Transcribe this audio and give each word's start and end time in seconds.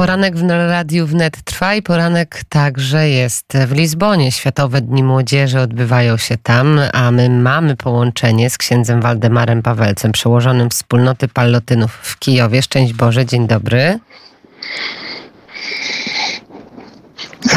Poranek 0.00 0.36
w 0.36 0.48
Radiu 0.50 1.06
Wnet 1.06 1.42
trwa 1.44 1.74
i 1.74 1.82
poranek 1.82 2.40
także 2.48 3.08
jest 3.08 3.52
w 3.66 3.72
Lizbonie. 3.72 4.32
Światowe 4.32 4.80
Dni 4.80 5.04
Młodzieży 5.04 5.60
odbywają 5.60 6.16
się 6.16 6.36
tam, 6.38 6.80
a 6.92 7.10
my 7.10 7.30
mamy 7.30 7.76
połączenie 7.76 8.50
z 8.50 8.58
księdzem 8.58 9.00
Waldemarem 9.00 9.62
Pawelcem, 9.62 10.12
przełożonym 10.12 10.70
wspólnoty 10.70 11.28
Pallotynów 11.28 11.92
w 11.92 12.18
Kijowie. 12.18 12.62
Szczęść 12.62 12.92
Boże, 12.92 13.26
dzień 13.26 13.46
dobry. 13.46 13.98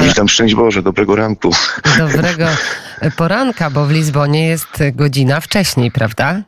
Witam, 0.01 0.29
szczęść 0.29 0.55
Boże, 0.55 0.81
dobrego 0.81 1.15
ranku. 1.15 1.51
Dobrego 1.97 2.45
poranka, 3.17 3.69
bo 3.69 3.85
w 3.85 3.91
Lizbonie 3.91 4.47
jest 4.47 4.79
godzina 4.93 5.41
wcześniej, 5.41 5.91
prawda? 5.91 6.41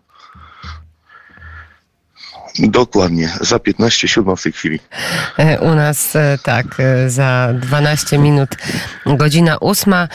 Dokładnie, 2.60 3.30
za 3.42 3.60
15 3.60 4.08
siódma 4.08 4.36
w 4.36 4.44
tej 4.44 4.52
chwili. 4.52 4.80
E, 5.38 5.60
U 5.60 5.76
nas 5.76 6.16
e, 6.16 6.38
tak, 6.44 6.66
e, 6.80 7.10
za 7.10 7.54
12 7.54 8.18
minut, 8.18 8.50
godzina 9.06 9.58
ósma. 9.58 10.08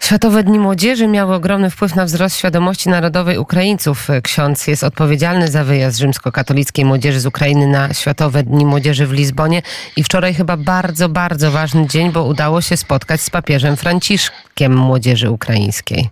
Światowe 0.00 0.42
Dni 0.44 0.58
Młodzieży 0.58 1.08
miały 1.08 1.34
ogromny 1.34 1.70
wpływ 1.70 1.94
na 1.94 2.04
wzrost 2.04 2.36
świadomości 2.36 2.88
narodowej 2.88 3.38
Ukraińców. 3.38 4.08
Ksiądz 4.22 4.66
jest 4.66 4.84
odpowiedzialny 4.84 5.48
za 5.48 5.64
wyjazd 5.64 5.98
rzymskokatolickiej 5.98 6.84
młodzieży 6.84 7.20
z 7.20 7.26
Ukrainy 7.26 7.66
na 7.66 7.94
Światowe 7.94 8.42
Dni 8.42 8.66
Młodzieży 8.66 9.06
w 9.06 9.12
Lizbonie 9.12 9.62
i 9.96 10.04
wczoraj 10.04 10.34
chyba 10.34 10.56
bardzo, 10.56 11.08
bardzo 11.08 11.50
ważny 11.50 11.86
dzień, 11.86 12.12
bo 12.12 12.24
udało 12.24 12.60
się 12.60 12.76
spotkać 12.76 13.20
z 13.20 13.30
papieżem 13.30 13.76
Franciszkiem 13.76 14.76
młodzieży 14.76 15.30
ukraińskiej. 15.30 16.10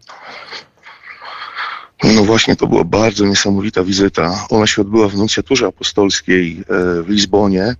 No 2.04 2.24
właśnie, 2.24 2.56
to 2.56 2.66
była 2.66 2.84
bardzo 2.84 3.26
niesamowita 3.26 3.84
wizyta. 3.84 4.46
Ona 4.50 4.66
się 4.66 4.82
odbyła 4.82 5.08
w 5.08 5.16
nuncjaturze 5.16 5.66
apostolskiej 5.66 6.64
e, 6.68 7.02
w 7.02 7.08
Lizbonie. 7.08 7.76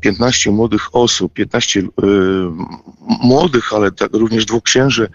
15 0.00 0.50
e, 0.50 0.52
młodych 0.52 0.94
osób, 0.94 1.32
15 1.32 1.80
y, 1.80 1.84
młodych, 3.20 3.72
ale 3.72 3.92
tak 3.92 4.12
również 4.12 4.44
dwóch 4.44 4.62
księży 4.62 5.08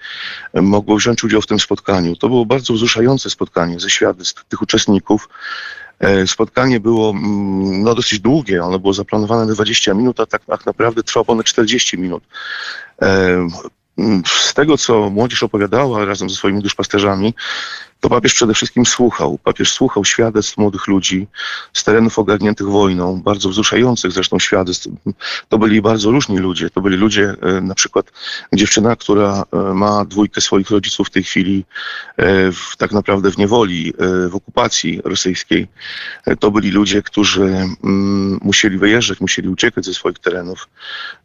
mogło 0.53 0.97
wziąć 0.97 1.23
udział 1.23 1.41
w 1.41 1.47
tym 1.47 1.59
spotkaniu. 1.59 2.16
To 2.16 2.28
było 2.28 2.45
bardzo 2.45 2.73
wzruszające 2.73 3.30
spotkanie 3.30 3.80
ze 3.80 3.89
świadectw 3.89 4.45
tych 4.45 4.61
uczestników. 4.61 5.30
Spotkanie 6.25 6.80
było 6.80 7.09
mm, 7.09 7.83
no, 7.83 7.95
dosyć 7.95 8.19
długie, 8.19 8.63
ono 8.63 8.80
było 8.80 8.94
zaplanowane 8.94 9.45
na 9.45 9.53
20 9.53 9.94
minut, 9.94 10.19
a 10.19 10.25
tak, 10.25 10.45
tak 10.45 10.66
naprawdę 10.66 11.03
trwało 11.03 11.25
ponad 11.25 11.45
40 11.45 11.97
minut. 11.97 12.23
Z 14.25 14.53
tego, 14.53 14.78
co 14.78 15.09
młodzież 15.09 15.44
opowiadała 15.44 16.06
razem 16.06 16.30
ze 16.30 16.35
swoimi 16.35 16.61
duszpasterzami, 16.61 17.33
to 18.04 18.09
papież 18.09 18.34
przede 18.34 18.54
wszystkim 18.54 18.86
słuchał. 18.86 19.40
Papież 19.44 19.72
słuchał 19.72 20.06
świadectw 20.06 20.58
młodych 20.58 20.88
ludzi 20.88 21.28
z 21.73 21.84
terenów 21.84 22.20
ogarniętych 22.20 22.68
wojną, 22.68 23.22
bardzo 23.22 23.50
wzruszających 23.50 24.12
zresztą 24.12 24.40
świadectw. 24.40 24.88
To 25.50 25.58
byli 25.58 25.82
bardzo 25.82 26.12
różni 26.12 26.38
ludzie. 26.38 26.70
To 26.70 26.81
byli 26.81 26.98
ludzie, 26.98 27.36
e, 27.42 27.62
na 27.62 27.76
przykład 27.76 28.12
dziewczyna, 28.54 28.96
która 28.96 29.44
e, 29.54 29.74
ma 29.74 30.06
dwójkę 30.06 30.42
swoich 30.42 30.70
rodziców 30.70 31.08
w 31.08 31.09
tej 31.09 31.24
chwili 31.24 31.66
e, 32.18 32.52
w, 32.52 32.78
tak 32.78 32.92
naprawdę 32.92 33.31
w 33.31 33.38
niewoli, 33.38 33.94
w 34.30 34.36
okupacji 34.36 35.02
rosyjskiej. 35.04 35.68
To 36.40 36.52
byli 36.52 36.72
ludzie, 36.72 37.02
którzy 37.02 37.44
mm, 37.44 38.40
musieli 38.42 38.78
wyjeżdżać, 38.78 39.20
musieli 39.20 39.50
uciekać 39.50 39.86
ze 39.86 39.94
swoich 39.94 40.20
terenów. 40.20 40.68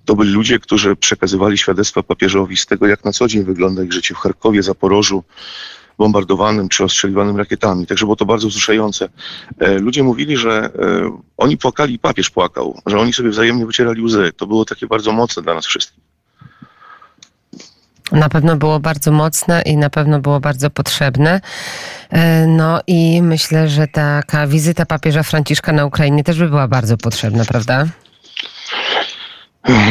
To 0.05 0.17
byli 0.17 0.31
ludzie, 0.31 0.59
którzy 0.59 0.97
przekazywali 0.97 1.59
świadectwa 1.59 2.03
papieżowi 2.03 2.57
z 2.57 2.67
tego, 2.67 2.87
jak 2.87 3.05
na 3.05 3.13
co 3.13 3.29
dzień 3.29 3.45
wygląda 3.45 3.83
ich 3.83 3.93
życie 3.93 4.15
w 4.15 4.19
Charkowie, 4.19 4.63
Zaporożu, 4.63 5.25
bombardowanym 5.99 6.69
czy 6.69 6.85
ostrzeliwanym 6.85 7.37
rakietami. 7.37 7.87
Także 7.87 8.05
było 8.05 8.17
to 8.17 8.27
bardzo 8.27 8.49
wzruszające. 8.49 9.09
E, 9.59 9.79
ludzie 9.79 10.03
mówili, 10.03 10.37
że 10.37 10.51
e, 10.51 10.71
oni 11.37 11.57
płakali 11.57 11.95
i 11.95 11.99
papież 11.99 12.31
płakał, 12.31 12.81
że 12.87 12.99
oni 12.99 13.13
sobie 13.13 13.31
wzajemnie 13.31 13.67
wycierali 13.67 14.03
łzy. 14.03 14.33
To 14.37 14.47
było 14.47 14.65
takie 14.65 14.87
bardzo 14.87 15.13
mocne 15.13 15.43
dla 15.43 15.55
nas 15.55 15.67
wszystkich. 15.67 16.09
Na 18.13 18.29
pewno 18.29 18.57
było 18.57 18.81
bardzo 18.81 19.13
mocne 19.13 19.63
i 19.63 19.77
na 19.77 19.91
pewno 19.91 20.21
było 20.21 20.41
bardzo 20.41 20.71
potrzebne. 20.71 21.41
E, 22.11 22.47
no 22.47 22.81
i 22.87 23.23
myślę, 23.23 23.69
że 23.69 23.87
taka 23.87 24.47
wizyta 24.47 24.87
papieża 24.87 25.23
Franciszka 25.23 25.73
na 25.73 25.85
Ukrainie 25.85 26.25
też 26.25 26.39
by 26.39 26.49
była 26.49 26.69
bardzo 26.69 26.97
potrzebna, 26.97 27.45
prawda? 27.45 27.87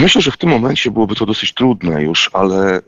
Myślę, 0.02 0.22
że 0.22 0.32
w 0.32 0.38
tym 0.38 0.50
momencie 0.50 0.92
byłoby 0.92 1.16
to 1.16 1.26
dosyć 1.26 1.54
trudne 1.54 2.04
już, 2.04 2.30
ale 2.34 2.82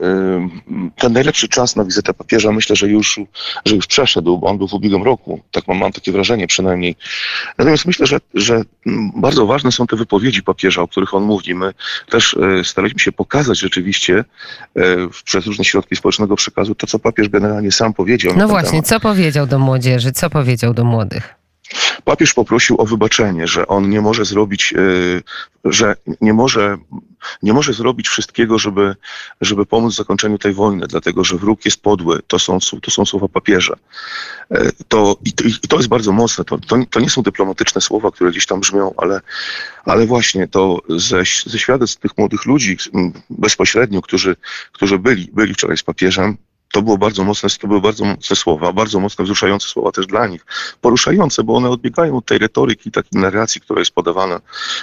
ten 0.96 1.14
najlepszy 1.14 1.48
czas 1.48 1.76
na 1.76 1.86
wizytę 1.86 2.14
papieża 2.14 2.52
myślę, 2.52 2.76
że 2.76 2.88
już, 2.88 3.20
że 3.66 3.76
już 3.76 3.88
przeszedł, 3.88 4.38
bo 4.38 4.48
on 4.48 4.58
był 4.58 4.68
w 4.68 4.74
ubiegłym 4.74 5.04
roku. 5.04 5.42
Tak 5.52 5.68
mam, 5.68 5.78
mam 5.78 5.92
takie 5.92 6.12
wrażenie 6.12 6.48
przynajmniej. 6.48 6.96
Natomiast 7.58 7.86
myślę, 7.86 8.06
że, 8.06 8.20
że 8.34 8.62
bardzo 9.16 9.46
ważne 9.46 9.72
są 9.72 9.88
te 9.88 9.96
wypowiedzi 9.96 10.44
papieża, 10.44 10.82
o 10.82 10.88
których 10.88 11.14
on 11.14 11.24
mówi. 11.24 11.56
My 11.56 11.74
też 12.10 12.38
e, 12.60 12.64
staraliśmy 12.64 13.00
się 13.00 13.12
pokazać 13.12 13.60
rzeczywiście 13.60 14.26
e, 14.76 14.84
przez 15.24 15.46
różne 15.46 15.66
środki 15.66 15.96
społecznego 15.96 16.36
przekazu 16.36 16.76
to, 16.76 16.88
co 16.88 17.00
papież 17.00 17.30
generalnie 17.30 17.72
sam 17.72 17.94
powiedział. 17.94 18.34
No 18.38 18.48
właśnie, 18.48 18.70
temat. 18.70 18.88
co 18.88 19.00
powiedział 19.00 19.48
do 19.48 19.60
młodzieży, 19.60 20.12
co 20.12 20.30
powiedział 20.30 20.74
do 20.74 20.84
młodych? 20.84 21.39
Papież 22.03 22.34
poprosił 22.34 22.81
o 22.81 22.85
wybaczenie, 22.85 23.47
że 23.47 23.68
on 23.68 23.90
nie 23.90 24.02
może 24.02 24.25
zrobić, 24.25 24.74
e, 24.74 24.80
że 25.66 25.96
nie 26.22 26.34
może, 26.34 26.78
nie 27.44 27.53
może 27.53 27.74
zrobić 27.74 28.07
wszystkiego, 28.07 28.59
żeby, 28.59 28.96
żeby 29.41 29.66
pomóc 29.66 29.96
zakończeniu 29.96 30.38
tej 30.38 30.53
wojny, 30.53 30.88
dlatego 30.88 31.24
że 31.24 31.38
wróg 31.38 31.66
jest 31.66 31.81
podły. 31.81 32.19
To 32.28 32.40
są, 32.40 32.58
to 32.81 32.91
są 32.91 33.06
słowa 33.06 33.28
papieża. 33.28 33.75
E, 34.52 34.72
to, 34.88 35.18
i, 35.25 35.34
to, 35.34 35.44
I 35.63 35.68
to 35.68 35.78
jest 35.78 35.90
bardzo 35.90 36.12
mocne. 36.12 36.46
To, 36.46 36.58
to, 36.58 36.78
to 36.90 37.00
nie 37.00 37.09
są 37.09 37.22
dyplomatyczne 37.22 37.81
słowa, 37.81 38.12
które 38.12 38.31
gdzieś 38.31 38.46
tam 38.46 38.59
brzmią, 38.59 38.94
ale, 38.97 39.22
ale 39.85 40.06
właśnie 40.06 40.47
to 40.47 40.81
ze, 40.90 41.24
ze 41.46 41.59
świadectw 41.59 42.00
tych 42.00 42.18
młodych 42.18 42.46
ludzi 42.46 42.78
bezpośrednio, 43.29 44.02
którzy, 44.02 44.35
którzy 44.72 45.00
byli, 45.00 45.29
byli 45.34 45.53
wczoraj 45.53 45.78
z 45.78 45.84
papieżem, 45.84 46.38
to 46.72 46.81
było 46.81 46.97
bardzo 46.97 47.24
mocne, 47.24 47.50
to 47.50 47.68
były 47.68 47.81
bardzo 47.81 48.06
mocne 48.06 48.35
słowa, 48.35 48.74
bardzo 48.74 49.00
mocne, 49.00 49.24
wzruszające 49.24 49.68
słowa 49.68 49.91
też 49.91 50.07
dla 50.07 50.28
nich. 50.28 50.46
Poruszające, 50.81 51.44
bo 51.44 51.56
one 51.56 51.69
odbiegają 51.69 52.18
od 52.18 52.25
tej 52.25 52.38
retoryki, 52.38 52.91
takiej 52.91 53.22
narracji, 53.22 53.62
która 53.62 53.80
jest 53.80 53.91
podawana 53.91 54.41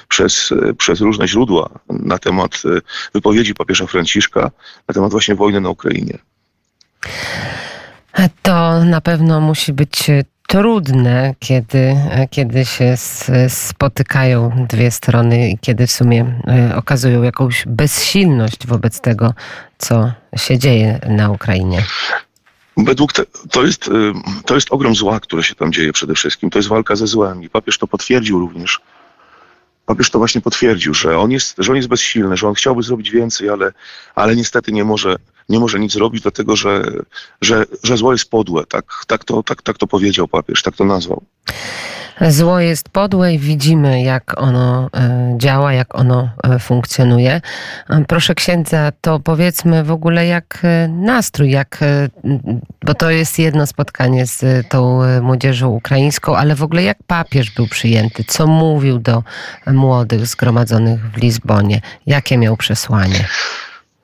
przez, 0.08 0.52
przez 0.78 1.00
różne 1.00 1.28
źródła 1.28 1.70
na 1.88 2.18
temat 2.18 2.62
e, 2.64 2.80
wypowiedzi 3.14 3.54
papieża 3.54 3.86
Franciszka, 3.86 4.50
na 4.88 4.94
temat 4.94 5.10
właśnie 5.10 5.34
wojny 5.34 5.60
na 5.60 5.68
Ukrainie. 5.68 6.18
To 8.42 8.84
na 8.84 9.00
pewno 9.00 9.40
musi 9.40 9.72
być 9.72 10.10
trudne, 10.46 11.34
kiedy, 11.38 11.96
kiedy 12.30 12.64
się 12.64 12.94
spotykają 13.48 14.66
dwie 14.68 14.90
strony 14.90 15.50
i 15.50 15.58
kiedy 15.58 15.86
w 15.86 15.92
sumie 15.92 16.40
e, 16.48 16.76
okazują 16.76 17.22
jakąś 17.22 17.64
bezsilność 17.66 18.66
wobec 18.66 19.00
tego, 19.00 19.34
co 19.78 20.12
się 20.36 20.58
dzieje 20.58 21.00
na 21.08 21.30
Ukrainie. 21.30 21.84
Według 22.76 23.12
te, 23.12 23.22
to, 23.50 23.64
jest, 23.64 23.88
e, 23.88 23.92
to 24.44 24.54
jest 24.54 24.72
ogrom 24.72 24.94
zła, 24.94 25.20
które 25.20 25.42
się 25.42 25.54
tam 25.54 25.72
dzieje 25.72 25.92
przede 25.92 26.14
wszystkim. 26.14 26.50
To 26.50 26.58
jest 26.58 26.68
walka 26.68 26.96
ze 26.96 27.06
złem 27.06 27.42
i 27.42 27.48
papież 27.48 27.78
to 27.78 27.86
potwierdził 27.86 28.38
również. 28.38 28.80
Papież 29.86 30.10
to 30.10 30.18
właśnie 30.18 30.40
potwierdził, 30.40 30.94
że 30.94 31.18
on 31.18 31.30
jest, 31.30 31.54
że 31.58 31.72
on 31.72 31.76
jest 31.76 31.88
bezsilny, 31.88 32.36
że 32.36 32.48
on 32.48 32.54
chciałby 32.54 32.82
zrobić 32.82 33.10
więcej, 33.10 33.48
ale, 33.48 33.72
ale 34.14 34.36
niestety 34.36 34.72
nie 34.72 34.84
może, 34.84 35.16
nie 35.48 35.60
może 35.60 35.78
nic 35.78 35.92
zrobić, 35.92 36.22
dlatego 36.22 36.56
że, 36.56 36.82
że, 37.40 37.64
że 37.82 37.96
zło 37.96 38.12
jest 38.12 38.30
podłe. 38.30 38.66
Tak, 38.66 38.84
tak, 39.06 39.24
to, 39.24 39.42
tak, 39.42 39.62
tak 39.62 39.78
to 39.78 39.86
powiedział 39.86 40.28
papież, 40.28 40.62
tak 40.62 40.76
to 40.76 40.84
nazwał. 40.84 41.22
Zło 42.20 42.60
jest 42.60 42.88
podłe 42.88 43.34
i 43.34 43.38
widzimy, 43.38 44.02
jak 44.02 44.40
ono 44.40 44.90
e, 44.94 45.34
działa, 45.38 45.72
jak 45.72 45.94
ono 45.94 46.28
e, 46.44 46.58
funkcjonuje. 46.58 47.40
E, 47.90 48.04
proszę 48.08 48.34
księdza, 48.34 48.92
to 49.00 49.20
powiedzmy 49.20 49.84
w 49.84 49.90
ogóle 49.90 50.26
jak 50.26 50.62
nastrój, 50.88 51.50
jak, 51.50 51.80
bo 52.86 52.94
to 52.94 53.10
jest 53.10 53.38
jedno 53.38 53.66
spotkanie 53.66 54.26
z 54.26 54.68
tą 54.68 55.00
młodzieżą 55.22 55.68
ukraińską, 55.68 56.36
ale 56.36 56.54
w 56.54 56.62
ogóle 56.62 56.82
jak 56.82 56.98
papież 57.06 57.50
był 57.50 57.66
przyjęty, 57.66 58.24
co 58.24 58.46
mówił 58.46 58.98
do 58.98 59.22
młodych 59.66 60.26
zgromadzonych 60.26 61.10
w 61.10 61.16
Lizbonie, 61.16 61.80
jakie 62.06 62.38
miał 62.38 62.56
przesłanie? 62.56 63.28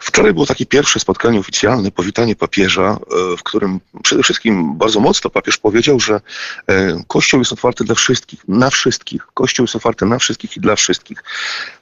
Wczoraj 0.04 0.32
było 0.32 0.46
takie 0.46 0.66
pierwsze 0.66 1.00
spotkanie 1.00 1.40
oficjalne, 1.40 1.90
powitanie 1.90 2.36
papieża, 2.36 2.98
e, 3.32 3.36
w 3.36 3.42
którym 3.42 3.80
przede 4.02 4.22
wszystkim 4.22 4.78
bardzo 4.78 5.00
mocno 5.00 5.30
papież 5.30 5.58
powiedział, 5.58 6.00
że 6.00 6.20
e, 6.66 7.02
Kościół 7.06 7.40
jest 7.40 7.52
otwarty 7.52 7.84
dla 7.84 7.94
wszystkich, 7.94 8.48
na 8.48 8.70
wszystkich. 8.70 9.26
Kościół 9.34 9.64
jest 9.64 9.76
otwarty 9.76 10.06
na 10.06 10.18
wszystkich 10.18 10.56
i 10.56 10.60
dla 10.60 10.76
wszystkich. 10.76 11.24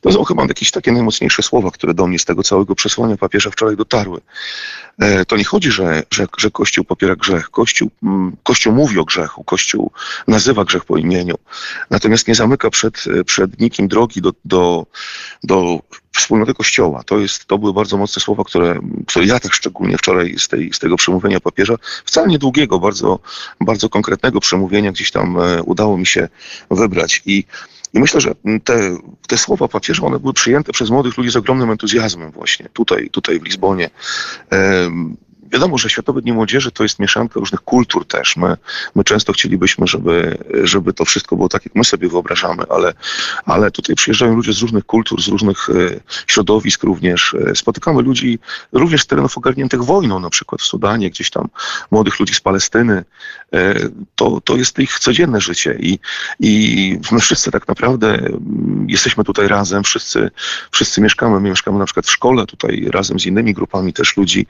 To 0.00 0.12
są 0.12 0.24
chyba 0.24 0.42
jakieś 0.42 0.70
takie 0.70 0.92
najmocniejsze 0.92 1.42
słowa, 1.42 1.70
które 1.70 1.94
do 1.94 2.06
mnie 2.06 2.18
z 2.18 2.24
tego 2.24 2.42
całego 2.42 2.74
przesłania 2.74 3.16
papieża 3.16 3.50
wczoraj 3.50 3.76
dotarły. 3.76 4.20
E, 4.98 5.24
to 5.24 5.36
nie 5.36 5.44
chodzi, 5.44 5.70
że, 5.70 6.02
że, 6.10 6.26
że 6.38 6.50
Kościół 6.50 6.84
popiera 6.84 7.16
grzech. 7.16 7.50
Kościół, 7.50 7.90
mm, 8.02 8.36
Kościół 8.42 8.72
mówi 8.72 8.98
o 8.98 9.04
grzechu, 9.04 9.44
Kościół 9.44 9.92
nazywa 10.28 10.64
grzech 10.64 10.84
po 10.84 10.96
imieniu. 10.96 11.34
Natomiast 11.90 12.28
nie 12.28 12.34
zamyka 12.34 12.70
przed, 12.70 13.04
przed 13.26 13.60
nikim 13.60 13.88
drogi 13.88 14.20
do, 14.20 14.32
do, 14.44 14.86
do 15.42 15.80
wspólnoty 16.20 16.54
Kościoła. 16.54 17.02
To, 17.02 17.18
jest, 17.18 17.44
to 17.44 17.58
były 17.58 17.72
bardzo 17.72 17.96
mocne 17.96 18.22
słowa, 18.22 18.44
które, 18.44 18.80
które 19.06 19.26
ja 19.26 19.40
tak 19.40 19.54
szczególnie 19.54 19.98
wczoraj 19.98 20.34
z, 20.38 20.48
tej, 20.48 20.72
z 20.72 20.78
tego 20.78 20.96
przemówienia 20.96 21.40
papieża, 21.40 21.74
wcale 22.04 22.28
niedługiego, 22.28 22.78
bardzo, 22.78 23.18
bardzo 23.60 23.88
konkretnego 23.88 24.40
przemówienia 24.40 24.92
gdzieś 24.92 25.10
tam 25.10 25.40
e, 25.40 25.62
udało 25.62 25.98
mi 25.98 26.06
się 26.06 26.28
wybrać. 26.70 27.22
I 27.26 27.44
I 27.94 28.00
myślę, 28.00 28.20
że 28.20 28.34
te, 28.64 28.96
te 29.28 29.38
słowa 29.38 29.68
papieża, 29.68 30.06
one 30.06 30.18
były 30.18 30.32
przyjęte 30.32 30.72
przez 30.72 30.90
młodych 30.90 31.18
ludzi 31.18 31.30
z 31.30 31.36
ogromnym 31.36 31.70
entuzjazmem 31.70 32.30
właśnie 32.30 32.68
tutaj, 32.72 33.10
tutaj 33.10 33.40
w 33.40 33.44
Lizbonie. 33.44 33.90
Wiadomo, 35.52 35.78
że 35.78 35.90
Światowe 35.90 36.22
Dni 36.22 36.32
Młodzieży 36.32 36.70
to 36.70 36.82
jest 36.82 36.98
mieszanka 36.98 37.40
różnych 37.40 37.60
kultur 37.60 38.06
też. 38.06 38.36
My, 38.36 38.56
my 38.94 39.04
często 39.04 39.32
chcielibyśmy, 39.32 39.86
żeby, 39.86 40.38
żeby 40.62 40.92
to 40.92 41.04
wszystko 41.04 41.36
było 41.36 41.48
tak, 41.48 41.64
jak 41.64 41.74
my 41.74 41.84
sobie 41.84 42.08
wyobrażamy, 42.08 42.62
ale, 42.68 42.92
ale 43.44 43.70
tutaj 43.70 43.96
przyjeżdżają 43.96 44.34
ludzie 44.34 44.52
z 44.52 44.58
różnych 44.62 44.86
kultur, 44.86 45.22
z 45.22 45.28
różnych 45.28 45.70
e, 45.70 45.72
środowisk 46.26 46.82
również. 46.82 47.34
E, 47.34 47.54
spotykamy 47.54 48.02
ludzi 48.02 48.38
również 48.72 49.02
z 49.02 49.06
terenów 49.06 49.38
ogarniętych 49.38 49.84
wojną, 49.84 50.20
na 50.20 50.30
przykład 50.30 50.60
w 50.60 50.64
Sudanie, 50.64 51.10
gdzieś 51.10 51.30
tam 51.30 51.48
młodych 51.90 52.20
ludzi 52.20 52.34
z 52.34 52.40
Palestyny. 52.40 53.04
E, 53.52 53.74
to, 54.14 54.40
to 54.44 54.56
jest 54.56 54.78
ich 54.78 54.98
codzienne 54.98 55.40
życie 55.40 55.76
i, 55.80 55.98
i 56.40 57.00
my 57.12 57.20
wszyscy 57.20 57.50
tak 57.50 57.68
naprawdę 57.68 58.08
mm, 58.14 58.86
jesteśmy 58.88 59.24
tutaj 59.24 59.48
razem, 59.48 59.84
wszyscy, 59.84 60.30
wszyscy 60.70 61.00
mieszkamy, 61.00 61.40
my 61.40 61.50
mieszkamy 61.50 61.78
na 61.78 61.84
przykład 61.84 62.06
w 62.06 62.10
szkole 62.10 62.46
tutaj 62.46 62.88
razem 62.90 63.20
z 63.20 63.26
innymi 63.26 63.54
grupami 63.54 63.92
też 63.92 64.16
ludzi 64.16 64.46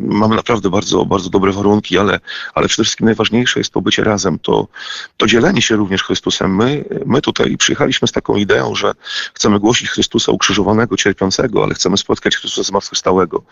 mamy 0.00 0.36
naprawdę 0.36 0.70
bardzo, 0.70 1.04
bardzo 1.04 1.30
dobre 1.30 1.52
warunki, 1.52 1.98
ale, 1.98 2.20
ale 2.54 2.68
przede 2.68 2.84
wszystkim 2.84 3.04
najważniejsze 3.04 3.60
jest 3.60 3.70
to 3.70 3.80
bycie 3.80 4.04
razem, 4.04 4.38
to, 4.38 4.68
to 5.16 5.26
dzielenie 5.26 5.62
się 5.62 5.76
również 5.76 6.02
Chrystusem. 6.02 6.56
My, 6.56 6.84
my 7.06 7.20
tutaj 7.20 7.56
przyjechaliśmy 7.56 8.08
z 8.08 8.12
taką 8.12 8.36
ideą, 8.36 8.74
że 8.74 8.92
chcemy 9.34 9.60
głosić 9.60 9.90
Chrystusa 9.90 10.32
ukrzyżowanego, 10.32 10.96
cierpiącego, 10.96 11.64
ale 11.64 11.74
chcemy 11.74 11.96
spotkać 11.96 12.36
Chrystusa 12.36 12.62
zmartwychwstałego. 12.62 13.42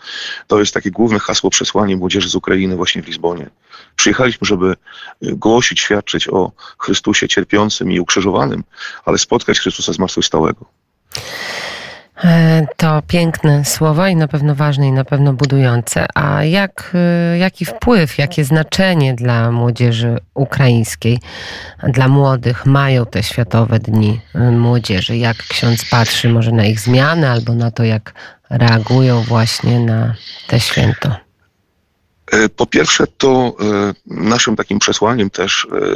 To 0.47 0.59
jest 0.59 0.73
takie 0.73 0.91
główne 0.91 1.19
hasło 1.19 1.49
przesłanie 1.49 1.97
młodzieży 1.97 2.29
z 2.29 2.35
Ukrainy 2.35 2.75
właśnie 2.75 3.03
w 3.03 3.07
Lizbonie. 3.07 3.49
Przyjechaliśmy, 3.95 4.47
żeby 4.47 4.75
głosić, 5.21 5.79
świadczyć 5.79 6.27
o 6.29 6.51
Chrystusie 6.77 7.27
cierpiącym 7.27 7.91
i 7.91 7.99
ukrzyżowanym, 7.99 8.63
ale 9.05 9.17
spotkać 9.17 9.59
Chrystusa 9.59 9.93
zmartwychwstałego. 9.93 10.65
E, 12.23 12.67
to 12.77 13.01
piękne 13.07 13.65
słowa 13.65 14.09
i 14.09 14.15
na 14.15 14.27
pewno 14.27 14.55
ważne 14.55 14.87
i 14.87 14.91
na 14.91 15.05
pewno 15.05 15.33
budujące. 15.33 16.05
A 16.13 16.43
jak, 16.43 16.91
e, 16.93 17.37
jaki 17.37 17.65
wpływ, 17.65 18.17
jakie 18.17 18.43
znaczenie 18.43 19.13
dla 19.13 19.51
młodzieży 19.51 20.19
ukraińskiej, 20.33 21.19
dla 21.83 22.07
młodych 22.07 22.65
mają 22.65 23.05
te 23.05 23.23
Światowe 23.23 23.79
Dni 23.79 24.21
e, 24.35 24.51
Młodzieży? 24.51 25.17
Jak 25.17 25.37
ksiądz 25.37 25.89
patrzy 25.89 26.29
może 26.29 26.51
na 26.51 26.65
ich 26.65 26.79
zmiany 26.79 27.29
albo 27.29 27.53
na 27.53 27.71
to, 27.71 27.83
jak 27.83 28.13
reagują 28.49 29.21
właśnie 29.21 29.79
na 29.79 30.15
te 30.47 30.59
święto? 30.59 31.22
E, 32.31 32.49
po 32.49 32.65
pierwsze, 32.65 33.07
to 33.17 33.55
e, 33.59 33.93
naszym 34.05 34.55
takim 34.55 34.79
przesłaniem 34.79 35.29
też 35.29 35.67
e, 35.71 35.95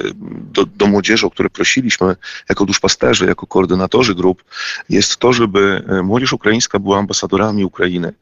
do, 0.51 0.65
do 0.65 0.87
młodzieży, 0.87 1.27
o 1.27 1.29
które 1.29 1.49
prosiliśmy 1.49 2.15
jako 2.49 2.65
duszpasterzy, 2.65 3.25
jako 3.25 3.47
koordynatorzy 3.47 4.15
grup, 4.15 4.43
jest 4.89 5.17
to, 5.17 5.33
żeby 5.33 5.83
młodzież 6.03 6.33
ukraińska 6.33 6.79
była 6.79 6.97
ambasadorami 6.97 7.65
Ukrainy. 7.65 8.13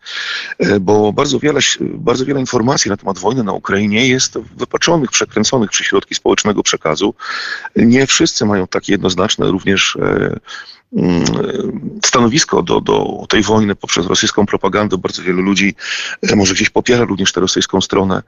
Bo 0.82 1.14
bardzo 1.14 1.40
wiele, 1.40 1.60
bardzo 1.82 2.26
wiele 2.26 2.40
informacji 2.40 2.90
na 2.90 2.98
temat 2.98 3.20
wojny 3.20 3.44
na 3.44 3.54
Ukrainie 3.54 4.08
jest 4.08 4.38
wypaczonych, 4.58 5.10
przekręconych 5.10 5.70
przy 5.70 5.84
środki 5.84 6.16
społecznego 6.16 6.64
przekazu. 6.64 7.14
Nie 7.76 8.08
wszyscy 8.08 8.46
mają 8.46 8.68
takie 8.68 8.92
jednoznaczne 8.92 9.52
również 9.52 9.98
Mm, 10.96 11.24
stanowisko 12.06 12.64
do, 12.64 12.82
do 12.82 13.26
tej 13.30 13.44
wojny 13.44 13.76
poprzez 13.76 14.06
rosyjską 14.06 14.46
propagandę. 14.46 14.98
Bardzo 14.98 15.24
wielu 15.24 15.42
ludzi 15.42 15.76
może 16.36 16.54
gdzieś 16.54 16.70
popiera 16.70 17.06
również 17.06 17.32
tę 17.32 17.42
rosyjską 17.42 17.82
stronę. 17.82 17.95
stronę 17.96 18.24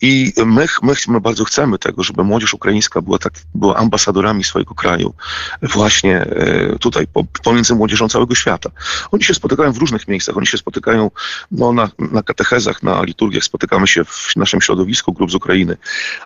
I 0.00 0.32
my, 0.46 0.66
my, 0.82 0.94
my, 1.08 1.20
bardzo 1.20 1.44
chcemy 1.44 1.78
tego, 1.78 2.02
żeby 2.02 2.24
młodzież 2.24 2.54
ukraińska 2.54 3.02
była, 3.02 3.18
tak, 3.18 3.32
była 3.54 3.76
ambasadorami 3.76 4.44
swojego 4.44 4.74
kraju, 4.74 5.14
właśnie 5.62 6.20
e, 6.20 6.78
tutaj, 6.78 7.06
pomiędzy 7.44 7.74
młodzieżą 7.74 8.08
całego 8.08 8.34
świata. 8.34 8.70
Oni 9.10 9.24
się 9.24 9.34
spotykają 9.34 9.72
w 9.72 9.76
różnych 9.76 10.08
miejscach, 10.08 10.36
oni 10.36 10.46
się 10.46 10.58
spotykają 10.58 11.10
no, 11.50 11.72
na, 11.72 11.90
na 11.98 12.22
katechezach, 12.22 12.82
na 12.82 13.02
liturgiach, 13.02 13.44
spotykamy 13.44 13.86
się 13.86 14.04
w 14.04 14.36
naszym 14.36 14.60
środowisku 14.60 15.12
grup 15.12 15.30
z 15.30 15.34
Ukrainy, 15.34 15.76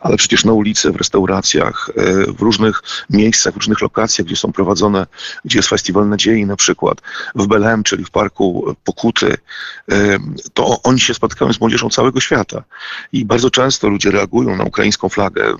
ale 0.01 0.17
przecież 0.17 0.45
na 0.45 0.53
ulicy, 0.53 0.91
w 0.91 0.97
restauracjach, 0.97 1.91
e, 1.97 2.33
w 2.33 2.41
różnych 2.41 2.83
miejscach, 3.11 3.55
w 3.55 3.57
różnych 3.57 3.81
lokacjach, 3.81 4.27
gdzie 4.27 4.37
są 4.37 4.53
prowadzone, 4.53 5.07
gdzie 5.45 5.59
jest 5.59 5.69
Festiwal 5.69 6.09
Nadziei 6.09 6.47
na 6.47 6.57
przykład, 6.57 7.01
w 7.35 7.47
Belem, 7.47 7.83
czyli 7.83 8.05
w 8.05 8.11
Parku 8.11 8.77
Pokuty, 8.85 9.37
e, 9.93 10.19
to 10.55 10.83
oni 10.83 11.01
się 11.01 11.15
spotykają 11.15 11.53
z 11.53 11.61
młodzieżą 11.61 11.91
całego 11.91 12.21
świata 12.21 12.65
i 13.13 13.25
bardzo 13.25 13.51
często 13.51 13.89
ludzie 13.89 14.11
reagują 14.11 14.57
na 14.57 14.65
ukraińską 14.65 15.09
flagę 15.09 15.55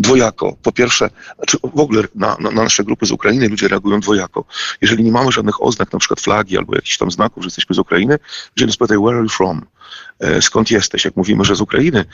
dwojako. 0.00 0.56
Po 0.62 0.72
pierwsze, 0.72 1.10
znaczy 1.36 1.58
w 1.74 1.80
ogóle 1.80 2.02
na, 2.14 2.36
na, 2.40 2.50
na, 2.50 2.62
nasze 2.62 2.84
grupy 2.84 3.06
z 3.06 3.10
Ukrainy 3.10 3.48
ludzie 3.48 3.68
reagują 3.68 4.00
dwojako. 4.00 4.44
Jeżeli 4.80 5.04
nie 5.04 5.12
mamy 5.12 5.32
żadnych 5.32 5.62
oznak, 5.62 5.92
na 5.92 5.98
przykład 5.98 6.20
flagi 6.20 6.58
albo 6.58 6.74
jakichś 6.74 6.98
tam 6.98 7.10
znaków, 7.10 7.42
że 7.42 7.46
jesteśmy 7.46 7.74
z 7.74 7.78
Ukrainy, 7.78 8.18
ludzie 8.56 8.66
nas 8.66 8.76
pytają, 8.76 9.02
where 9.02 9.16
are 9.16 9.24
you 9.24 9.30
from? 9.30 9.62
E, 10.20 10.42
skąd 10.42 10.70
jesteś? 10.70 11.04
Jak 11.04 11.16
mówimy, 11.16 11.44
że 11.44 11.56
z 11.56 11.60
Ukrainy, 11.60 12.04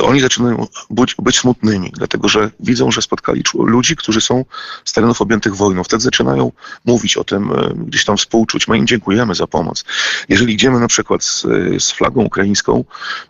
to 0.00 0.06
oni 0.06 0.20
zaczynają 0.20 0.66
być, 0.90 1.14
być, 1.18 1.38
smutnymi, 1.38 1.92
dlatego 1.96 2.28
że 2.28 2.50
widzą, 2.60 2.90
że 2.90 3.02
spotkali 3.02 3.42
ludzi, 3.54 3.96
którzy 3.96 4.20
są 4.20 4.44
z 4.84 4.92
terenów 4.92 5.20
objętych 5.20 5.56
wojną. 5.56 5.84
Wtedy 5.84 6.02
zaczynają 6.02 6.52
mówić 6.84 7.16
o 7.16 7.24
tym, 7.24 7.52
e, 7.52 7.72
gdzieś 7.74 8.04
tam 8.04 8.16
współczuć. 8.16 8.68
My 8.68 8.78
im 8.78 8.86
dziękujemy 8.86 9.34
za 9.34 9.46
pomoc. 9.46 9.84
Jeżeli 10.28 10.54
idziemy 10.54 10.80
na 10.80 10.88
przykład 10.88 11.24
z, 11.24 11.46
z 11.78 11.90
flagą 11.90 12.22
ukraińską, 12.22 12.84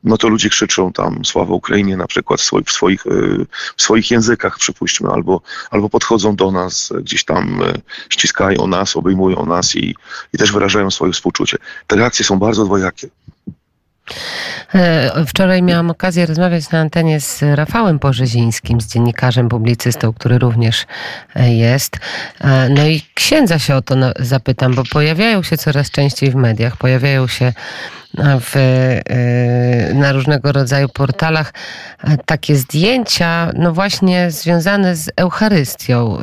no 0.05 0.17
to 0.17 0.29
ludzie 0.29 0.49
krzyczą 0.49 0.93
tam 0.93 1.25
sława 1.25 1.55
Ukrainie 1.55 1.97
na 1.97 2.07
przykład 2.07 2.41
w 2.41 2.45
swoich, 2.45 2.67
w 2.67 2.73
swoich, 2.73 3.07
e, 3.07 3.11
w 3.77 3.83
swoich 3.83 4.11
językach, 4.11 4.59
przypuśćmy, 4.59 5.11
albo, 5.11 5.41
albo 5.71 5.89
podchodzą 5.89 6.37
do 6.37 6.51
nas, 6.51 6.93
gdzieś 7.01 7.25
tam 7.25 7.63
e, 7.63 7.73
ściskają 8.09 8.67
nas, 8.67 8.97
obejmują 8.97 9.47
nas 9.47 9.77
i, 9.77 9.95
i 10.35 10.39
też 10.39 10.53
wyrażają 10.53 10.91
swoje 10.91 11.13
współczucie. 11.13 11.57
Te 11.87 11.97
reakcje 11.97 12.25
są 12.25 12.39
bardzo 12.39 12.65
dwojakie. 12.65 13.09
E, 14.75 15.25
wczoraj 15.27 15.63
miałam 15.63 15.91
okazję 15.91 16.27
rozmawiać 16.27 16.71
na 16.71 16.81
antenie 16.81 17.21
z 17.21 17.43
Rafałem 17.43 17.99
Porzezińskim, 17.99 18.81
z 18.81 18.87
dziennikarzem, 18.87 19.49
publicystą, 19.49 20.13
który 20.13 20.39
również 20.39 20.87
e, 21.37 21.55
jest. 21.55 21.99
E, 22.41 22.69
no 22.69 22.87
i 22.87 23.03
księdza 23.15 23.59
się 23.59 23.75
o 23.75 23.83
to 23.83 23.95
zapytam, 24.19 24.75
bo 24.75 24.83
pojawiają 24.93 25.43
się 25.43 25.57
coraz 25.57 25.91
częściej 25.91 26.31
w 26.31 26.35
mediach, 26.35 26.77
pojawiają 26.77 27.27
się 27.27 27.53
w, 28.41 28.55
na 29.95 30.13
różnego 30.13 30.53
rodzaju 30.53 30.89
portalach 30.89 31.53
takie 32.27 32.57
zdjęcia, 32.57 33.53
no 33.55 33.73
właśnie 33.73 34.31
związane 34.31 34.97
z 34.97 35.11
Eucharystią. 35.17 36.19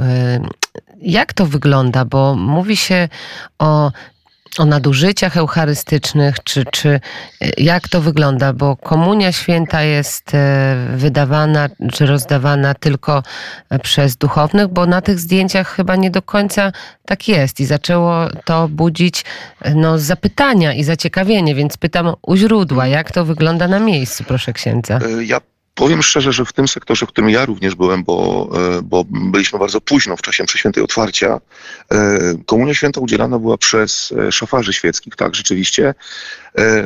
Jak 1.01 1.33
to 1.33 1.45
wygląda? 1.45 2.05
Bo 2.05 2.35
mówi 2.35 2.77
się 2.77 3.09
o 3.59 3.91
o 4.57 4.65
nadużyciach 4.65 5.37
eucharystycznych, 5.37 6.35
czy, 6.43 6.63
czy 6.71 6.99
jak 7.57 7.87
to 7.87 8.01
wygląda, 8.01 8.53
bo 8.53 8.75
komunia 8.75 9.31
święta 9.31 9.81
jest 9.81 10.35
e, 10.35 10.75
wydawana 10.95 11.69
czy 11.93 12.05
rozdawana 12.05 12.73
tylko 12.73 13.23
przez 13.83 14.15
duchownych, 14.15 14.67
bo 14.67 14.85
na 14.85 15.01
tych 15.01 15.19
zdjęciach 15.19 15.75
chyba 15.75 15.95
nie 15.95 16.11
do 16.11 16.21
końca 16.21 16.71
tak 17.05 17.27
jest 17.27 17.59
i 17.59 17.65
zaczęło 17.65 18.27
to 18.45 18.67
budzić 18.67 19.25
no, 19.75 19.99
zapytania 19.99 20.73
i 20.73 20.83
zaciekawienie, 20.83 21.55
więc 21.55 21.77
pytam 21.77 22.13
u 22.21 22.35
źródła, 22.35 22.87
jak 22.87 23.11
to 23.11 23.25
wygląda 23.25 23.67
na 23.67 23.79
miejscu, 23.79 24.23
proszę 24.23 24.53
księdza. 24.53 24.99
E, 25.19 25.23
ja 25.23 25.41
Powiem 25.77 26.03
szczerze, 26.03 26.33
że 26.33 26.45
w 26.45 26.53
tym 26.53 26.67
sektorze, 26.67 27.05
w 27.05 27.09
którym 27.09 27.29
ja 27.29 27.45
również 27.45 27.75
byłem, 27.75 28.03
bo, 28.03 28.49
e, 28.77 28.81
bo 28.81 29.03
byliśmy 29.09 29.59
bardzo 29.59 29.81
późno 29.81 30.17
w 30.17 30.21
czasie 30.21 30.43
mszy 30.43 30.57
świętej 30.57 30.83
otwarcia, 30.83 31.39
e, 31.91 32.19
komunia 32.45 32.73
święta 32.73 33.01
udzielana 33.01 33.39
była 33.39 33.57
przez 33.57 34.13
e, 34.27 34.31
szafarzy 34.31 34.73
świeckich, 34.73 35.15
tak, 35.15 35.35
rzeczywiście. 35.35 35.93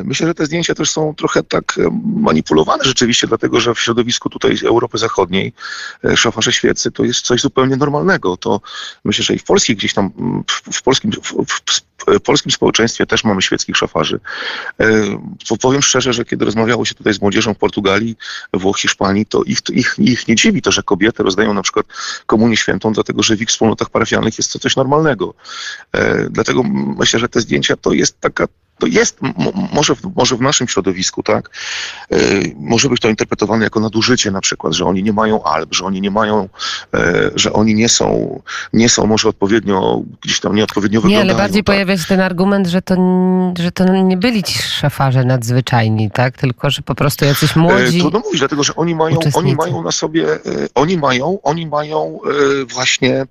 Myślę, 0.04 0.26
że 0.26 0.34
te 0.34 0.46
zdjęcia 0.46 0.74
też 0.74 0.90
są 0.90 1.14
trochę 1.14 1.42
tak 1.42 1.78
manipulowane 2.16 2.84
rzeczywiście, 2.84 3.26
dlatego 3.26 3.60
że 3.60 3.74
w 3.74 3.80
środowisku 3.80 4.30
tutaj 4.30 4.58
Europy 4.64 4.98
Zachodniej 4.98 5.52
szafarze 6.16 6.52
świecy 6.52 6.90
to 6.90 7.04
jest 7.04 7.20
coś 7.20 7.40
zupełnie 7.40 7.76
normalnego. 7.76 8.36
To 8.36 8.60
myślę, 9.04 9.24
że 9.24 9.34
i 9.34 9.38
w 9.38 9.44
polskich 9.44 9.76
gdzieś 9.76 9.94
tam, 9.94 10.10
w, 10.46 10.78
w 10.78 10.82
polskim, 10.82 11.10
w, 11.10 11.44
w 12.06 12.20
polskim 12.20 12.52
społeczeństwie 12.52 13.06
też 13.06 13.24
mamy 13.24 13.42
świeckich 13.42 13.76
szafarzy. 13.76 14.20
Powiem 15.60 15.82
szczerze, 15.82 16.12
że 16.12 16.24
kiedy 16.24 16.44
rozmawiało 16.44 16.84
się 16.84 16.94
tutaj 16.94 17.14
z 17.14 17.20
młodzieżą 17.20 17.54
w 17.54 17.58
Portugalii, 17.58 18.16
Włoch, 18.54 18.78
Hiszpanii, 18.78 19.26
to 19.26 19.42
ich, 19.42 19.58
ich, 19.70 19.94
ich 19.98 20.28
nie 20.28 20.34
dziwi 20.34 20.62
to, 20.62 20.72
że 20.72 20.82
kobiety 20.82 21.22
rozdają 21.22 21.54
na 21.54 21.62
przykład 21.62 21.86
komunię 22.26 22.56
świętą, 22.56 22.92
dlatego 22.92 23.22
że 23.22 23.36
w 23.36 23.42
ich 23.42 23.48
wspólnotach 23.48 23.90
parafialnych 23.90 24.38
jest 24.38 24.52
to 24.52 24.58
coś 24.58 24.76
normalnego. 24.76 25.34
E, 25.92 26.30
dlatego 26.30 26.62
myślę, 26.98 27.20
że 27.20 27.28
te 27.28 27.40
zdjęcia 27.40 27.76
to 27.76 27.92
jest 27.92 28.20
taka 28.20 28.46
to 28.82 28.86
jest, 28.86 29.18
może, 29.72 29.94
w- 29.94 30.16
może 30.16 30.36
w 30.36 30.40
naszym 30.40 30.68
środowisku, 30.68 31.22
tak, 31.22 31.50
y, 32.12 32.52
może 32.56 32.88
być 32.88 33.00
to 33.00 33.08
interpretowane 33.08 33.64
jako 33.64 33.80
nadużycie 33.80 34.30
na 34.30 34.40
przykład, 34.40 34.72
że 34.72 34.84
oni 34.84 35.02
nie 35.02 35.12
mają 35.12 35.42
alb, 35.44 35.74
że 35.74 35.84
oni 35.84 36.00
nie 36.00 36.10
mają, 36.10 36.48
e, 36.94 37.30
że 37.34 37.52
oni 37.52 37.74
nie 37.74 37.88
są, 37.88 38.40
nie 38.72 38.88
są 38.88 39.06
może 39.06 39.28
odpowiednio, 39.28 40.02
gdzieś 40.22 40.40
tam 40.40 40.54
nieodpowiednio 40.54 40.98
Nie, 40.98 41.02
wyglądają. 41.02 41.30
ale 41.30 41.42
bardziej 41.42 41.62
tak. 41.62 41.66
pojawia 41.66 41.98
się 41.98 42.04
ten 42.04 42.20
argument, 42.20 42.66
że 42.66 42.82
to, 42.82 42.94
że 43.58 43.72
to 43.72 43.84
nie 44.02 44.16
byli 44.16 44.42
ci 44.42 44.58
szafarze 44.62 45.24
nadzwyczajni, 45.24 46.10
tak? 46.10 46.38
Tylko, 46.38 46.70
że 46.70 46.82
po 46.82 46.94
prostu 46.94 47.24
jacyś 47.24 47.56
E, 47.56 47.60
młodzi... 47.60 48.00
Trudno 48.00 48.18
mówić, 48.20 48.38
dlatego 48.38 48.64
że 48.64 48.74
oni 48.74 48.94
mają, 48.94 49.16
uczestnicy. 49.16 49.38
oni 49.38 49.54
mają 49.54 49.82
na 49.82 49.92
sobie, 49.92 50.32
e, 50.34 50.38
oni 50.74 50.96
mają, 50.98 51.38
oni 51.42 51.66
mają 51.66 52.18
e, 52.62 52.64
właśnie 52.64 53.20
e, 53.20 53.26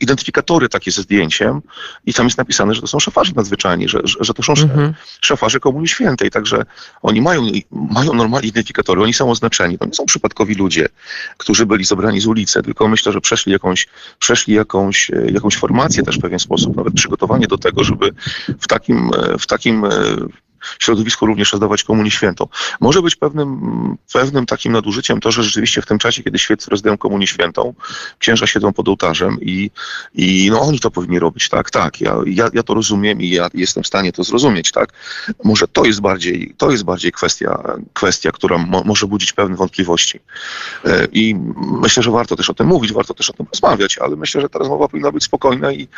identyfikatory 0.00 0.68
takie 0.68 0.90
ze 0.90 1.02
zdjęciem 1.02 1.62
i 2.06 2.14
tam 2.14 2.26
jest 2.26 2.38
napisane, 2.38 2.74
że 2.74 2.80
to 2.80 2.86
są 2.86 3.00
szafarze 3.00 3.32
nadzwyczajni, 3.36 3.88
że, 3.88 4.00
że, 4.04 4.16
że 4.20 4.34
to 4.34 4.42
są 4.42 4.52
Mhm. 4.52 4.94
szafarze 5.20 5.60
Komunii 5.60 5.88
Świętej, 5.88 6.30
także 6.30 6.64
oni 7.02 7.20
mają, 7.20 7.42
mają 7.70 8.14
normalnie 8.14 8.48
identyfikatory, 8.48 9.02
oni 9.02 9.14
są 9.14 9.30
oznaczeni, 9.30 9.78
to 9.78 9.86
nie 9.86 9.94
są 9.94 10.06
przypadkowi 10.06 10.54
ludzie, 10.54 10.88
którzy 11.36 11.66
byli 11.66 11.84
zebrani 11.84 12.20
z 12.20 12.26
ulicy, 12.26 12.62
tylko 12.62 12.88
myślę, 12.88 13.12
że 13.12 13.20
przeszli 13.20 13.52
jakąś, 13.52 13.86
przeszli 14.18 14.54
jakąś, 14.54 15.10
e, 15.10 15.30
jakąś 15.30 15.56
formację 15.56 16.02
też 16.02 16.18
w 16.18 16.20
pewien 16.20 16.38
sposób, 16.38 16.76
nawet 16.76 16.94
przygotowanie 16.94 17.46
do 17.46 17.58
tego, 17.58 17.84
żeby 17.84 18.10
w 18.60 18.68
takim, 18.68 19.10
e, 19.14 19.38
w 19.38 19.46
takim 19.46 19.84
e, 19.84 19.90
środowisku 20.78 21.26
również 21.26 21.52
rozdawać 21.52 21.84
komunię 21.84 22.10
świętą. 22.10 22.46
Może 22.80 23.02
być 23.02 23.16
pewnym, 23.16 23.60
pewnym 24.12 24.46
takim 24.46 24.72
nadużyciem 24.72 25.20
to, 25.20 25.32
że 25.32 25.42
rzeczywiście 25.42 25.82
w 25.82 25.86
tym 25.86 25.98
czasie, 25.98 26.22
kiedy 26.22 26.38
świeccy 26.38 26.70
rozdają 26.70 26.98
komunię 26.98 27.26
świętą, 27.26 27.74
księża 28.18 28.46
siedzą 28.46 28.72
pod 28.72 28.88
ołtarzem 28.88 29.38
i, 29.40 29.70
i 30.14 30.48
no 30.50 30.60
oni 30.60 30.80
to 30.80 30.90
powinni 30.90 31.18
robić, 31.18 31.48
tak, 31.48 31.70
tak, 31.70 32.00
ja, 32.00 32.16
ja, 32.26 32.50
ja 32.52 32.62
to 32.62 32.74
rozumiem 32.74 33.22
i 33.22 33.30
ja 33.30 33.48
jestem 33.54 33.82
w 33.82 33.86
stanie 33.86 34.12
to 34.12 34.24
zrozumieć, 34.24 34.72
tak. 34.72 34.92
Może 35.44 35.68
to 35.68 35.84
jest 35.84 36.00
bardziej, 36.00 36.54
to 36.58 36.70
jest 36.70 36.84
bardziej 36.84 37.12
kwestia, 37.12 37.62
kwestia 37.92 38.32
która 38.32 38.58
mo, 38.58 38.82
może 38.84 39.06
budzić 39.06 39.32
pewne 39.32 39.56
wątpliwości. 39.56 40.20
E, 40.84 41.06
I 41.12 41.34
myślę, 41.82 42.02
że 42.02 42.10
warto 42.10 42.36
też 42.36 42.50
o 42.50 42.54
tym 42.54 42.66
mówić, 42.66 42.92
warto 42.92 43.14
też 43.14 43.30
o 43.30 43.32
tym 43.32 43.46
rozmawiać, 43.52 43.98
ale 43.98 44.16
myślę, 44.16 44.40
że 44.40 44.48
ta 44.48 44.58
rozmowa 44.58 44.88
powinna 44.88 45.12
być 45.12 45.24
spokojna 45.24 45.72
i, 45.72 45.88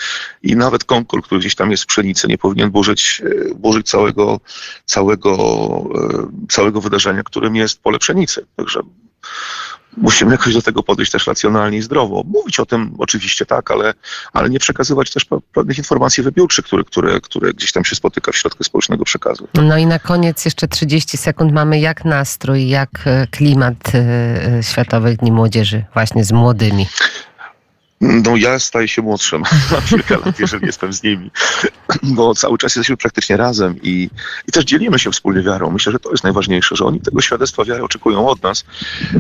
i 0.43 0.57
nawet 0.57 0.85
konkol, 0.85 1.23
który 1.23 1.41
gdzieś 1.41 1.55
tam 1.55 1.71
jest 1.71 1.83
w 1.83 1.87
pszenicy, 1.87 2.29
nie 2.29 2.39
powinien 2.39 2.71
burzyć, 2.71 3.23
e, 3.25 3.55
burzyć 3.55 3.89
całego, 3.89 4.41
całego, 4.85 5.35
e, 5.95 6.47
całego 6.49 6.81
wydarzenia, 6.81 7.23
którym 7.23 7.57
jest 7.57 7.83
pole 7.83 7.99
pszenicy. 7.99 8.47
Także 8.57 8.81
musimy 9.97 10.33
jakoś 10.33 10.55
do 10.55 10.63
tego 10.63 10.83
podejść 10.83 11.13
też 11.13 11.27
racjonalnie 11.27 11.79
i 11.79 11.83
zdrowo. 11.83 12.23
Mówić 12.27 12.61
o 12.61 12.67
tym 12.67 12.95
oczywiście 12.99 13.47
tak, 13.47 13.71
ale, 13.71 13.95
ale 14.33 14.51
nie 14.51 14.59
przekazywać 14.59 15.11
też 15.11 15.27
pe- 15.27 15.41
pewnych 15.53 15.79
informacji 15.79 16.23
wybiórczych, 16.23 16.65
które, 16.65 16.85
które, 16.85 17.21
które 17.21 17.53
gdzieś 17.53 17.73
tam 17.73 17.85
się 17.85 17.97
spotyka 17.97 18.33
w 18.33 18.37
środku 18.37 18.65
społecznego 18.65 19.05
przekazu. 19.05 19.49
No 19.55 19.77
i 19.77 19.87
na 19.87 19.99
koniec 19.99 20.45
jeszcze 20.45 20.69
30 20.69 21.17
sekund 21.17 21.53
mamy 21.53 21.81
jak 21.81 22.05
nastrój, 22.05 22.69
jak 22.69 22.91
e, 23.05 23.27
klimat 23.27 23.93
e, 23.95 24.63
Światowych 24.63 25.17
Dni 25.17 25.33
Młodzieży 25.33 25.85
właśnie 25.95 26.25
z 26.25 26.33
młodymi. 26.33 26.87
No 28.01 28.37
ja 28.37 28.59
staję 28.59 28.89
się 28.89 29.03
młodszym 29.03 29.43
na 29.73 29.83
kilka 29.83 30.19
lat, 30.19 30.39
jeżeli 30.39 30.67
jestem 30.67 30.93
z 30.93 31.03
nimi, 31.03 31.31
bo 32.17 32.35
cały 32.35 32.59
czas 32.59 32.77
jesteśmy 32.77 32.97
praktycznie 32.97 33.37
razem 33.37 33.77
i, 33.83 34.11
i 34.49 34.53
też 34.53 34.65
dzielimy 34.65 34.99
się 34.99 35.11
wspólnie 35.11 35.43
wiarą. 35.43 35.71
Myślę, 35.71 35.93
że 35.93 35.99
to 35.99 36.11
jest 36.11 36.25
najważniejsze, 36.25 36.77
że 36.77 36.85
oni 36.85 37.01
tego 37.01 37.21
świadectwa 37.21 37.65
wiary 37.65 37.85
oczekują 37.85 38.29
od 38.29 38.43
nas, 38.43 38.65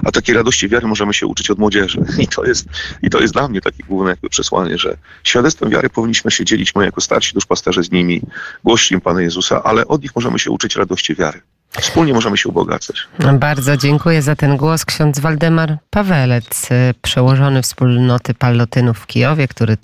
a 0.04 0.12
takiej 0.12 0.34
radości 0.34 0.68
wiary 0.68 0.86
możemy 0.86 1.14
się 1.14 1.26
uczyć 1.26 1.50
od 1.50 1.58
młodzieży. 1.58 2.04
I 2.18 2.28
to 2.28 2.44
jest, 2.44 2.66
i 3.02 3.10
to 3.10 3.20
jest 3.20 3.32
dla 3.32 3.48
mnie 3.48 3.60
takie 3.60 3.82
główne 3.88 4.10
jakby 4.10 4.28
przesłanie, 4.28 4.78
że 4.78 4.96
świadectwem 5.24 5.70
wiary 5.70 5.90
powinniśmy 5.90 6.30
się 6.30 6.44
dzielić 6.44 6.74
my 6.74 6.84
jako 6.84 7.00
starsi 7.00 7.34
duszpasterze 7.34 7.82
z 7.82 7.90
nimi, 7.90 8.22
głosić 8.64 8.92
im 8.92 9.00
Pana 9.00 9.22
Jezusa, 9.22 9.62
ale 9.62 9.86
od 9.86 10.02
nich 10.02 10.16
możemy 10.16 10.38
się 10.38 10.50
uczyć 10.50 10.76
radości 10.76 11.14
wiary. 11.14 11.40
Wspólnie 11.80 12.14
możemy 12.14 12.36
się 12.36 12.48
ubogacać. 12.48 13.08
Bardzo 13.38 13.76
dziękuję 13.76 14.22
za 14.22 14.36
ten 14.36 14.56
głos. 14.56 14.84
Ksiądz 14.84 15.18
Waldemar 15.18 15.78
Pawelec, 15.90 16.68
e, 16.70 16.94
przełożony 17.02 17.62
wspólnoty 17.62 18.34
Pallotynów 18.34 18.98
w 18.98 19.06
Kijowie, 19.06 19.48
który 19.48 19.72